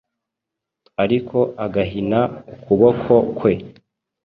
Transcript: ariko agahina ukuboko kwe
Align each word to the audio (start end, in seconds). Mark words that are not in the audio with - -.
ariko 1.03 1.37
agahina 1.65 2.19
ukuboko 2.53 3.13
kwe 3.37 3.53